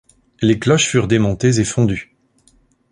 [0.41, 2.15] Les cloches furent démontées et fondues.